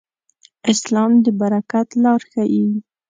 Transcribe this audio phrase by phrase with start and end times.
[0.73, 2.65] اسلام د برکت لار ښيي.